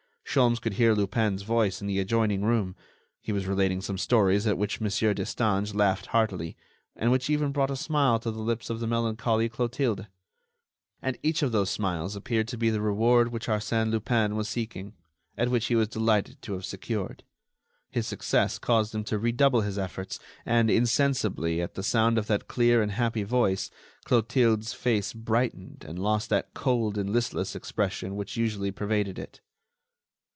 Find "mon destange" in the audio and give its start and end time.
4.79-5.73